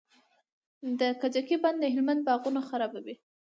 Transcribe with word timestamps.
د 0.99 1.01
کجکي 1.21 1.57
بند 1.63 1.77
د 1.81 1.85
هلمند 1.93 2.21
باغونه 2.27 2.61
خړوبوي. 2.67 3.15